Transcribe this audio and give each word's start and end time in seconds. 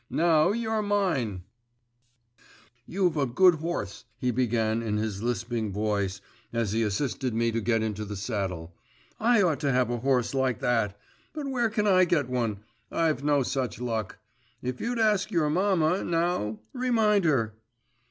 Now 0.09 0.51
you're 0.51 0.81
mine!' 0.81 1.43
'You've 2.87 3.17
a 3.17 3.27
good 3.27 3.53
horse,' 3.61 4.05
he 4.17 4.31
began 4.31 4.81
in 4.81 4.97
his 4.97 5.21
lisping 5.21 5.71
voice, 5.71 6.21
as 6.51 6.71
he 6.71 6.81
assisted 6.81 7.35
me 7.35 7.51
to 7.51 7.61
get 7.61 7.83
into 7.83 8.03
the 8.03 8.15
saddle; 8.15 8.73
'I 9.19 9.41
ought 9.43 9.59
to 9.59 9.71
have 9.71 9.91
a 9.91 9.97
horse 9.99 10.33
like 10.33 10.59
that! 10.59 10.99
But 11.33 11.45
where 11.49 11.69
can 11.69 11.85
I 11.85 12.05
get 12.05 12.27
one? 12.27 12.61
I've 12.91 13.23
no 13.23 13.43
such 13.43 13.79
luck. 13.79 14.17
If 14.63 14.81
you'd 14.81 14.97
ask 14.97 15.29
your 15.29 15.51
mamma, 15.51 16.03
now 16.03 16.61
remind 16.73 17.25
her. 17.25 17.53